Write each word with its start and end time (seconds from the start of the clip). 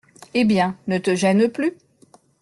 Eh 0.33 0.45
bien, 0.45 0.75
ne 0.87 0.97
te 0.97 1.13
gêne 1.13 1.47
plus. 1.47 1.77